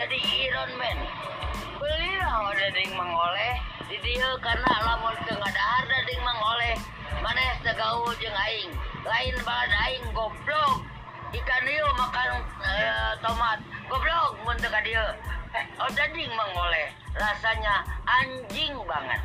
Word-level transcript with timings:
jadi 0.00 0.16
Iron 0.48 0.72
Man. 0.80 0.98
Belilah 1.76 2.56
dading 2.56 2.92
mengoleh 2.96 3.60
di 3.84 4.00
dia 4.00 4.32
karena 4.40 4.72
lamun 4.88 5.12
teu 5.28 5.36
ngadahar 5.36 5.84
dading 5.84 6.22
mengoleh 6.24 6.76
maneh 7.20 7.52
tegaul 7.60 8.08
jeung 8.16 8.32
aing? 8.32 8.72
Lain 9.04 9.36
balad 9.44 9.68
aing 9.84 10.04
goblok. 10.16 10.80
Ikan 11.36 11.62
dia 11.68 11.84
makan 12.00 12.30
eh, 12.64 13.12
tomat. 13.20 13.60
Goblok 13.92 14.40
mun 14.40 14.56
teu 14.56 14.72
ka 14.72 14.80
dieu 14.80 15.04
eh, 15.52 15.64
oh 15.76 15.92
mengoleh 16.32 16.88
rasanya 17.20 17.84
anjing 18.08 18.72
banget. 18.88 19.20